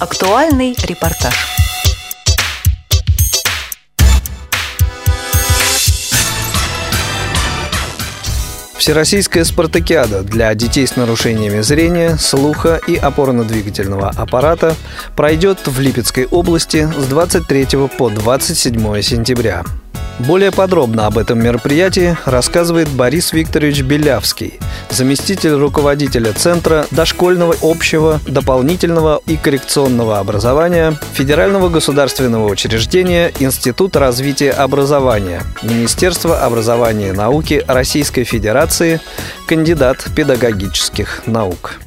Актуальный 0.00 0.74
репортаж. 0.84 1.34
Всероссийская 8.78 9.44
спартакиада 9.44 10.22
для 10.22 10.54
детей 10.54 10.86
с 10.86 10.96
нарушениями 10.96 11.60
зрения, 11.60 12.16
слуха 12.16 12.80
и 12.88 12.96
опорно-двигательного 12.96 14.08
аппарата 14.16 14.74
пройдет 15.16 15.66
в 15.66 15.78
Липецкой 15.78 16.24
области 16.24 16.88
с 16.98 17.06
23 17.06 17.66
по 17.98 18.08
27 18.08 19.02
сентября. 19.02 19.64
Более 20.26 20.50
подробно 20.50 21.06
об 21.06 21.16
этом 21.16 21.42
мероприятии 21.42 22.14
рассказывает 22.26 22.88
Борис 22.88 23.32
Викторович 23.32 23.82
Белявский, 23.82 24.58
заместитель 24.90 25.52
руководителя 25.52 26.32
Центра 26.32 26.84
дошкольного 26.90 27.54
общего, 27.62 28.18
дополнительного 28.28 29.20
и 29.26 29.36
коррекционного 29.36 30.18
образования 30.18 30.92
Федерального 31.14 31.70
государственного 31.70 32.50
учреждения 32.50 33.30
Института 33.40 33.98
развития 33.98 34.50
образования 34.50 35.40
Министерства 35.62 36.44
образования 36.44 37.08
и 37.08 37.16
науки 37.16 37.62
Российской 37.66 38.24
Федерации, 38.24 39.00
кандидат 39.48 40.06
педагогических 40.14 41.26
наук. 41.26 41.80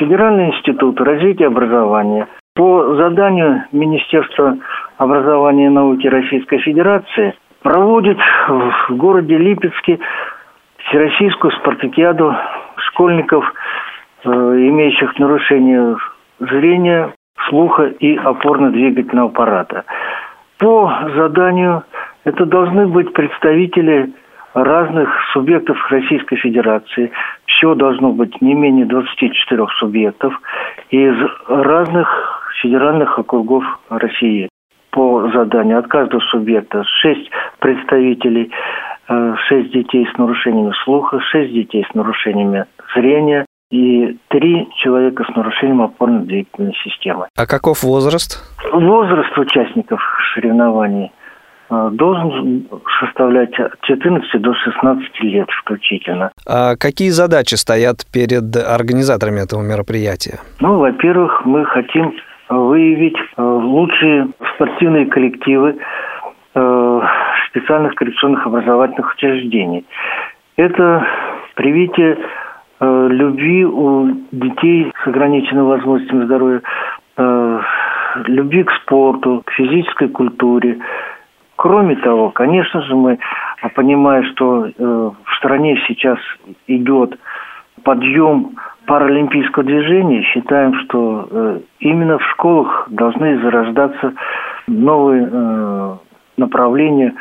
Федеральный 0.00 0.48
институт 0.48 1.00
развития 1.00 1.46
образования 1.46 2.26
по 2.54 2.96
заданию 2.96 3.66
Министерства 3.70 4.56
образования 4.98 5.66
и 5.66 5.70
науки 5.70 6.06
Российской 6.06 6.58
Федерации 6.58 7.34
проводит 7.62 8.18
в 8.48 8.96
городе 8.96 9.38
Липецке 9.38 9.98
всероссийскую 10.88 11.52
спартакиаду 11.52 12.34
школьников, 12.88 13.44
э, 14.24 14.28
имеющих 14.28 15.18
нарушение 15.18 15.96
зрения, 16.40 17.14
слуха 17.48 17.86
и 17.86 18.16
опорно-двигательного 18.16 19.28
аппарата. 19.28 19.84
По 20.58 20.92
заданию 21.16 21.84
это 22.24 22.44
должны 22.44 22.88
быть 22.88 23.12
представители 23.12 24.12
разных 24.54 25.08
субъектов 25.32 25.76
Российской 25.90 26.36
Федерации. 26.36 27.12
Всего 27.46 27.74
должно 27.74 28.10
быть 28.10 28.40
не 28.40 28.54
менее 28.54 28.86
24 28.86 29.66
субъектов 29.78 30.34
из 30.90 31.14
разных 31.46 32.08
федеральных 32.60 33.18
округов 33.18 33.64
России 33.88 34.48
по 34.90 35.30
заданию 35.32 35.78
от 35.78 35.88
каждого 35.88 36.20
субъекта 36.30 36.82
шесть 37.00 37.30
представителей, 37.58 38.50
э, 39.08 39.34
шесть 39.48 39.72
детей 39.72 40.06
с 40.12 40.18
нарушениями 40.18 40.72
слуха, 40.84 41.20
шесть 41.20 41.52
детей 41.52 41.86
с 41.90 41.94
нарушениями 41.94 42.66
зрения 42.94 43.46
и 43.70 44.16
три 44.28 44.68
человека 44.76 45.24
с 45.30 45.36
нарушением 45.36 45.82
опорно-двигательной 45.82 46.74
системы. 46.84 47.26
А 47.36 47.46
каков 47.46 47.82
возраст? 47.82 48.42
Возраст 48.72 49.36
участников 49.36 50.00
соревнований 50.34 51.12
э, 51.70 51.90
должен 51.92 52.66
составлять 53.00 53.58
от 53.60 53.78
14 53.82 54.40
до 54.40 54.54
16 54.54 55.20
лет 55.20 55.48
включительно. 55.62 56.30
А 56.46 56.76
какие 56.76 57.10
задачи 57.10 57.56
стоят 57.56 58.06
перед 58.10 58.56
организаторами 58.56 59.40
этого 59.40 59.60
мероприятия? 59.62 60.38
Ну, 60.60 60.78
во-первых, 60.78 61.44
мы 61.44 61.66
хотим 61.66 62.14
выявить 62.48 63.16
э, 63.16 63.42
лучшие 63.42 64.28
спортивные 64.54 65.06
коллективы 65.06 65.76
э, 66.54 67.00
специальных 67.48 67.94
коррекционных 67.94 68.46
образовательных 68.46 69.14
учреждений. 69.14 69.84
Это 70.56 71.06
привитие 71.54 72.18
э, 72.80 73.08
любви 73.10 73.64
у 73.64 74.10
детей 74.32 74.92
с 75.02 75.06
ограниченными 75.06 75.66
возможностями 75.66 76.24
здоровья, 76.24 76.62
любви 78.26 78.62
к 78.62 78.70
спорту, 78.82 79.42
к 79.44 79.50
физической 79.52 80.08
культуре. 80.08 80.78
Кроме 81.56 81.96
того, 81.96 82.30
конечно 82.30 82.80
же, 82.82 82.94
мы 82.94 83.18
понимая, 83.74 84.22
что 84.30 84.70
в 84.78 85.36
стране 85.36 85.82
сейчас 85.88 86.18
идет 86.68 87.18
подъем 87.84 88.56
паралимпийского 88.86 89.64
движения 89.64 90.22
считаем, 90.22 90.74
что 90.80 91.28
э, 91.30 91.60
именно 91.80 92.18
в 92.18 92.24
школах 92.30 92.88
должны 92.90 93.38
зарождаться 93.40 94.14
новые 94.66 95.28
э, 95.30 95.96
направления 96.38 97.14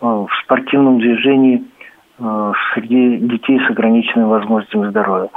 э, 0.00 0.06
в 0.06 0.28
спортивном 0.44 0.98
движении 0.98 1.64
среди 2.74 3.16
детей 3.16 3.58
с 3.66 3.70
ограниченными 3.70 4.28
возможностями 4.28 4.90
здоровья. 4.90 5.30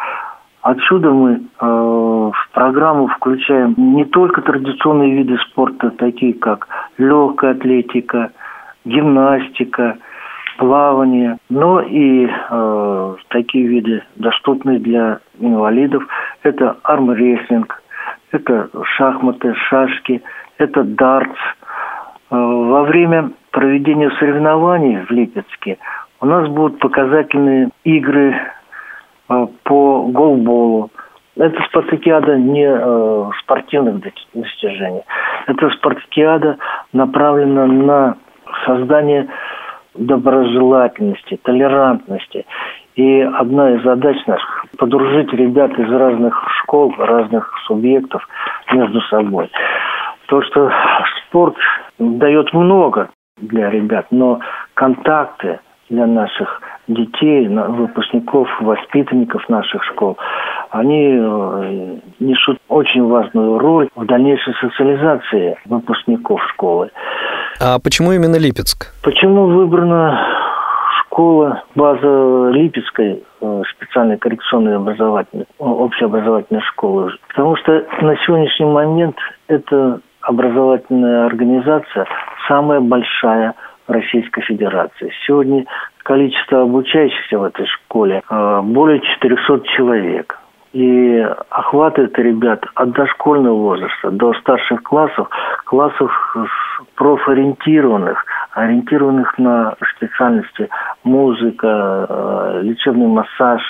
Отсюда 0.62 1.12
мы 1.12 1.42
в 1.62 2.50
программу 2.52 3.08
включаем 3.08 3.74
не 3.78 4.04
только 4.04 4.42
традиционные 4.42 5.14
виды 5.14 5.38
спорта, 5.50 5.92
такие 5.92 6.34
как 6.34 6.68
легкая 6.98 7.52
атлетика, 7.52 8.34
гимнастика– 8.84 9.96
плавание, 10.58 11.38
но 11.50 11.82
и 11.82 12.28
э, 12.28 13.16
такие 13.30 13.68
виды, 13.68 14.04
доступные 14.16 14.80
для 14.80 15.20
инвалидов, 15.40 16.04
это 16.44 16.78
армрестлинг, 16.84 17.82
это 18.32 18.70
шахматы, 18.96 19.54
шашки, 19.70 20.22
это 20.58 20.84
дартс. 20.84 21.40
Э, 22.32 22.36
во 22.36 22.84
время 22.84 23.32
проведения 23.52 24.12
соревнований 24.20 25.06
в 25.06 25.12
Липецке 25.12 25.78
у 26.20 26.26
нас 26.26 26.48
будут 26.48 26.80
показательные 26.80 27.70
игры 27.84 28.36
э, 29.30 29.48
по 29.64 30.08
голболу. 30.08 30.90
Это 31.36 31.62
спартакиада 31.64 32.38
не 32.38 32.66
э, 32.66 33.30
спортивных 33.42 34.02
достижений. 34.34 35.04
Это 35.48 35.70
спартакиада 35.72 36.58
направлена 36.94 37.66
на 37.66 38.18
создание 38.66 39.28
доброжелательности, 39.96 41.40
толерантности. 41.44 42.46
И 42.96 43.22
одна 43.22 43.72
из 43.72 43.84
задач 43.84 44.18
наших– 44.28 44.66
подружить 44.78 45.34
ребят 45.34 45.78
из 45.80 45.92
разных 45.92 46.36
школ, 46.62 46.94
разных 46.98 47.52
субъектов 47.66 48.28
между 48.72 49.02
собой. 49.02 49.50
То, 50.28 50.42
что 50.44 50.72
спорт 51.28 51.56
дает 51.98 52.54
много 52.54 53.10
для 53.38 53.70
ребят, 53.70 54.08
но 54.12 54.40
контакты 54.76 55.60
для 55.90 56.06
наших 56.06 56.62
детей, 56.88 57.48
выпускников, 57.48 58.48
воспитанников 58.62 59.48
наших 59.50 59.84
школ, 59.86 60.18
они 60.70 61.18
э, 61.18 61.98
несут 62.20 62.58
очень 62.68 63.06
важную 63.06 63.60
роль 63.60 63.90
в 63.96 64.06
дальнейшей 64.06 64.54
социализации 64.56 65.58
выпускников 65.66 66.42
школы. 66.50 66.90
А 67.66 67.80
почему 67.80 68.12
именно 68.12 68.36
Липецк? 68.36 68.92
Почему 69.04 69.46
выбрана 69.46 70.20
школа, 71.00 71.64
база 71.76 72.50
Липецкой 72.50 73.24
э, 73.40 73.62
специальной 73.74 74.18
коррекционной 74.18 74.76
образовательной, 74.76 75.46
общеобразовательной 75.60 76.62
школы? 76.64 77.14
Потому 77.30 77.56
что 77.56 77.86
на 78.02 78.18
сегодняшний 78.18 78.66
момент 78.66 79.16
эта 79.48 80.02
образовательная 80.20 81.26
организация 81.26 82.06
самая 82.50 82.82
большая 82.82 83.54
в 83.88 83.92
Российской 83.94 84.42
Федерации. 84.42 85.14
Сегодня 85.26 85.64
количество 86.04 86.64
обучающихся 86.64 87.40
в 87.40 87.44
этой 87.44 87.66
школе 87.66 88.24
э, 88.30 88.62
более 88.62 89.00
400 89.00 89.62
человек. 89.78 90.38
И 90.74 91.20
охватывает 91.50 92.18
ребят 92.18 92.66
от 92.74 92.92
дошкольного 92.92 93.56
возраста 93.56 94.10
до 94.10 94.34
старших 94.34 94.82
классов, 94.82 95.30
классов 95.66 96.12
профориентированных, 96.96 98.26
ориентированных 98.54 99.38
на 99.38 99.76
специальности 99.96 100.70
музыка, 101.04 102.08
э, 102.10 102.60
лечебный 102.64 103.08
массаж. 103.08 103.62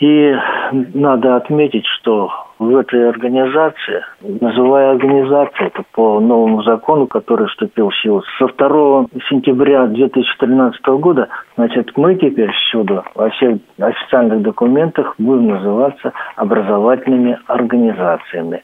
И 0.00 0.36
надо 0.70 1.36
отметить, 1.36 1.86
что 1.86 2.41
в 2.62 2.76
этой 2.76 3.08
организации, 3.08 4.04
называя 4.20 4.92
организация, 4.92 5.66
это 5.68 5.82
по 5.92 6.20
новому 6.20 6.62
закону, 6.62 7.06
который 7.06 7.46
вступил 7.48 7.90
в 7.90 7.96
силу 7.96 8.22
со 8.38 8.46
2 8.46 9.06
сентября 9.28 9.86
2013 9.86 10.86
года, 11.00 11.28
значит, 11.56 11.92
мы 11.96 12.14
теперь 12.14 12.50
всюду, 12.50 13.04
во 13.14 13.30
всех 13.30 13.58
официальных 13.78 14.42
документах 14.42 15.14
будем 15.18 15.48
называться 15.48 16.12
образовательными 16.36 17.38
организациями. 17.46 18.62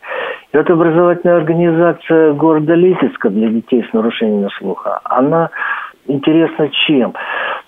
И 0.53 0.57
эта 0.57 0.73
образовательная 0.73 1.37
организация 1.37 2.33
города 2.33 2.75
Липецка 2.75 3.31
для 3.31 3.49
детей 3.49 3.85
с 3.89 3.93
нарушениями 3.93 4.49
слуха, 4.59 5.01
она 5.05 5.51
интересна 6.07 6.69
чем? 6.87 7.15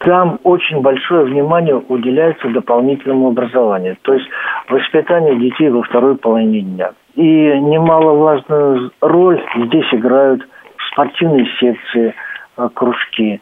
Там 0.01 0.39
очень 0.45 0.81
большое 0.81 1.27
внимание 1.27 1.77
уделяется 1.77 2.49
дополнительному 2.49 3.29
образованию, 3.29 3.97
то 4.03 4.15
есть 4.15 4.27
воспитанию 4.69 5.37
детей 5.37 5.69
во 5.69 5.83
второй 5.83 6.17
половине 6.17 6.61
дня. 6.63 6.93
И 7.17 7.23
немаловажную 7.23 8.93
роль 9.03 9.43
здесь 9.67 9.93
играют 9.93 10.49
спортивные 10.91 11.47
секции, 11.61 12.15
э, 12.57 12.69
кружки. 12.73 13.41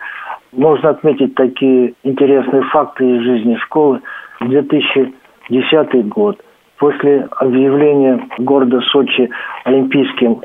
Можно 0.53 0.91
отметить 0.91 1.37
такие 1.37 1.95
интересные 2.03 2.63
факты 2.63 3.05
из 3.09 3.23
жизни 3.23 3.55
школы. 3.57 4.01
2010 4.41 6.09
год 6.09 6.41
После 6.79 7.29
объявления 7.39 8.21
города 8.39 8.81
Сочи 8.93 9.29
Олимпийским 9.65 10.41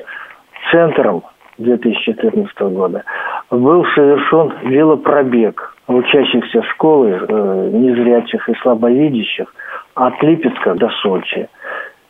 центром 0.72 1.24
2014 1.60 2.60
года 2.62 3.04
был 3.52 3.86
совершен 3.94 4.52
велопробег 4.64 5.73
учащихся 5.88 6.64
школы, 6.64 7.10
э, 7.10 7.70
незрячих 7.74 8.48
и 8.50 8.54
слабовидящих 8.56 9.54
от 9.96 10.22
Липецка 10.24 10.76
до 10.76 10.90
Сочи. 11.02 11.50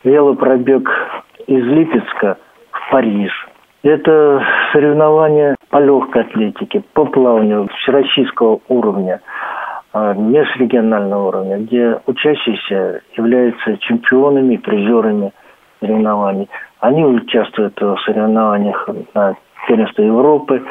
Велопробег 0.03 0.89
из 1.47 1.63
Липецка 1.65 2.37
в 2.71 2.91
Париж. 2.91 3.31
Это 3.83 4.43
соревнования 4.71 5.55
по 5.69 5.77
легкой 5.77 6.23
атлетике, 6.23 6.83
по 6.93 7.05
плаванию 7.05 7.67
всероссийского 7.79 8.59
уровня, 8.69 9.19
а, 9.91 10.13
межрегионального 10.13 11.27
уровня, 11.27 11.57
где 11.57 11.99
учащиеся 12.05 13.01
являются 13.17 13.77
чемпионами, 13.79 14.55
призерами 14.55 15.33
соревнований. 15.81 16.49
Они 16.79 17.03
участвуют 17.03 17.79
в 17.79 17.97
соревнованиях 18.05 18.89
на 19.13 19.35
первенстве 19.67 20.05
Европы 20.05 20.61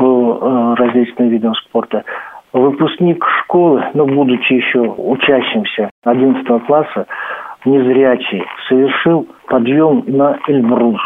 по 0.00 0.38
э, 0.40 0.82
различным 0.82 1.28
видам 1.28 1.54
спорта. 1.56 2.04
Выпускник 2.54 3.22
школы, 3.42 3.84
но 3.92 4.06
ну, 4.06 4.14
будучи 4.14 4.54
еще 4.54 4.80
учащимся 4.80 5.90
11 6.04 6.66
класса, 6.66 7.06
незрячий, 7.66 8.42
совершил 8.68 9.28
подъем 9.46 10.02
на 10.06 10.38
Эльбрус 10.48 11.00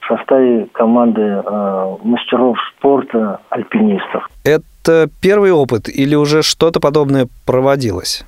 в 0.00 0.06
составе 0.08 0.66
команды 0.72 1.22
э, 1.22 1.96
мастеров 2.02 2.58
спорта, 2.76 3.38
альпинистов. 3.50 4.26
Это 4.44 5.06
первый 5.22 5.52
опыт 5.52 5.88
или 5.88 6.16
уже 6.16 6.42
что-то 6.42 6.80
подобное 6.80 7.28
проводилось? 7.46 8.26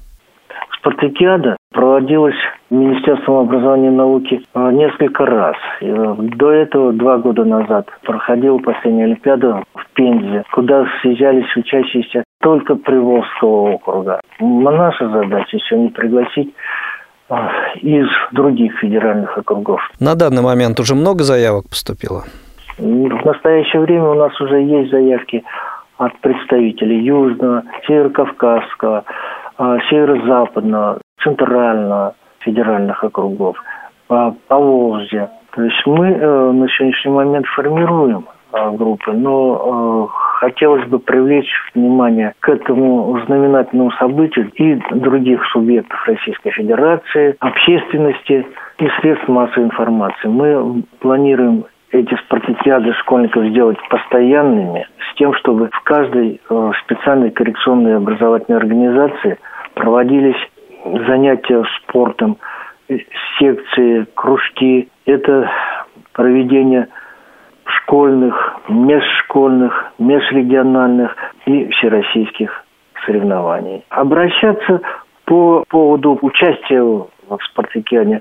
Спартакиада 0.79 1.57
проводилась 1.73 2.37
Министерством 2.71 3.37
образования 3.37 3.89
и 3.89 3.91
науки 3.91 4.43
э, 4.55 4.71
несколько 4.73 5.25
раз. 5.25 5.57
Э, 5.81 6.15
до 6.19 6.51
этого, 6.51 6.93
два 6.93 7.19
года 7.19 7.45
назад, 7.45 7.89
проходила 8.03 8.59
последняя 8.59 9.05
Олимпиада 9.05 9.63
в 9.75 9.86
Пензе, 9.97 10.45
куда 10.53 10.87
съезжались 11.01 11.57
учащиеся 11.57 12.23
только 12.41 12.77
Приволжского 12.77 13.73
округа. 13.73 14.21
Наша 14.39 15.09
задача 15.09 15.59
сегодня 15.59 15.91
пригласить 15.91 16.55
э, 17.31 17.35
из 17.81 18.07
других 18.33 18.79
федеральных 18.79 19.37
округов. 19.39 19.81
На 19.99 20.15
данный 20.15 20.43
момент 20.43 20.79
уже 20.79 20.95
много 20.95 21.25
заявок 21.25 21.69
поступило? 21.71 22.25
В 22.79 23.25
настоящее 23.25 23.81
время 23.81 24.05
у 24.05 24.15
нас 24.15 24.39
уже 24.39 24.61
есть 24.61 24.91
заявки 24.91 25.43
от 25.97 26.13
представителей 26.21 27.03
Южного, 27.03 27.63
Северо-Кавказского, 27.87 29.05
а, 29.57 29.79
северо-западного, 29.89 30.99
центрального 31.23 32.15
федеральных 32.41 33.03
округов, 33.03 33.57
по 34.09 34.37
Поволжье. 34.47 35.31
То 35.53 35.63
есть 35.63 35.87
мы 35.87 36.09
э, 36.09 36.51
на 36.53 36.69
сегодняшний 36.69 37.13
момент 37.13 37.47
формируем 37.47 38.27
а, 38.29 38.36
группы, 38.53 39.13
но 39.13 40.09
э, 40.09 40.19
хотелось 40.41 40.87
бы 40.89 40.99
привлечь 40.99 41.51
внимание 41.75 42.35
к 42.41 42.49
этому 42.49 43.19
знаменательному 43.27 43.91
событию 43.93 44.51
и 44.55 44.75
других 44.93 45.45
субъектов 45.53 46.07
Российской 46.07 46.51
Федерации, 46.51 47.37
общественности 47.41 48.47
и 48.79 48.89
средств 49.01 49.29
массовой 49.29 49.67
информации. 49.67 50.29
Мы 50.29 50.83
планируем 51.01 51.65
эти 51.91 52.15
спартакиады 52.27 52.93
школьников 52.95 53.47
сделать 53.47 53.79
постоянными, 53.89 54.87
с 55.11 55.17
тем, 55.17 55.35
чтобы 55.35 55.69
в 55.73 55.81
каждой 55.83 56.41
э, 56.49 56.73
специальной 56.85 57.31
коррекционной 57.31 57.97
образовательной 57.97 58.59
организации 58.59 59.39
проводились 59.75 60.37
занятия 61.07 61.65
спортом, 61.83 62.37
секции, 63.39 64.07
кружки. 64.15 64.89
Это 65.05 65.51
проведение 66.13 66.89
школьных, 67.87 68.57
межшкольных, 68.69 69.93
межрегиональных 69.99 71.17
и 71.47 71.69
всероссийских 71.71 72.65
соревнований. 73.05 73.85
Обращаться 73.91 74.81
по 75.25 75.65
поводу 75.69 76.19
участия 76.21 76.83
в 76.83 77.39
спартакиаде 77.51 78.21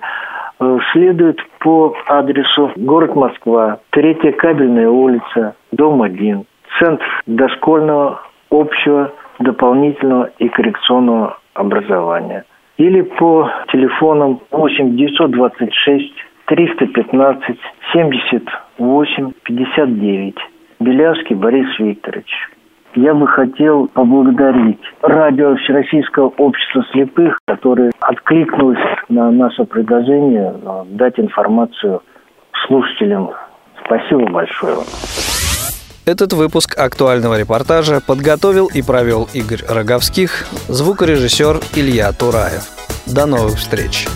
Э, 0.57 0.77
следует 0.93 1.37
по 1.59 1.93
адресу 2.07 2.71
город 2.77 3.15
Москва, 3.15 3.79
третья 3.89 4.31
кабельная 4.31 4.87
улица, 4.87 5.55
дом 5.73 6.01
1, 6.01 6.45
центр 6.79 7.05
дошкольного, 7.25 8.21
общего, 8.49 9.11
дополнительного 9.39 10.29
и 10.39 10.47
коррекционного 10.47 11.37
образования. 11.55 12.45
Или 12.77 13.01
по 13.01 13.51
телефонам 13.71 14.39
8 14.51 14.95
926 14.95 16.13
315 16.45 17.57
78 18.77 19.31
59. 19.43 20.35
Белявский 20.79 21.35
Борис 21.35 21.67
Викторович 21.79 22.29
я 22.95 23.13
бы 23.13 23.27
хотел 23.27 23.87
поблагодарить 23.87 24.79
радио 25.01 25.55
Всероссийского 25.57 26.31
общества 26.37 26.85
слепых, 26.91 27.37
которое 27.45 27.91
откликнулось 27.99 28.79
на 29.09 29.31
наше 29.31 29.65
предложение 29.65 30.55
э, 30.55 30.83
дать 30.91 31.19
информацию 31.19 32.01
слушателям. 32.67 33.31
Спасибо 33.85 34.31
большое. 34.31 34.77
Этот 36.05 36.33
выпуск 36.33 36.77
актуального 36.77 37.37
репортажа 37.39 37.99
подготовил 38.05 38.67
и 38.67 38.81
провел 38.81 39.27
Игорь 39.33 39.63
Роговских, 39.67 40.45
звукорежиссер 40.69 41.57
Илья 41.75 42.11
Тураев. 42.13 42.63
До 43.07 43.25
новых 43.25 43.55
встреч! 43.55 44.07